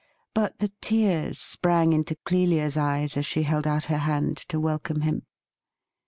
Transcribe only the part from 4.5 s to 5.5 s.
welcome him.